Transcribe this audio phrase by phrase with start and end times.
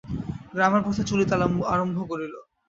[0.53, 1.33] গ্রামের পথে চলিতে
[1.73, 2.33] আরম্ভ করিল।